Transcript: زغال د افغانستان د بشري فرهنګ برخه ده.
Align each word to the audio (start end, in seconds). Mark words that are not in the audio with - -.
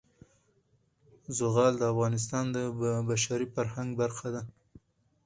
زغال 1.37 1.73
د 1.79 1.83
افغانستان 1.93 2.45
د 2.55 2.57
بشري 3.09 3.47
فرهنګ 3.55 3.89
برخه 4.01 4.27
ده. 4.35 4.41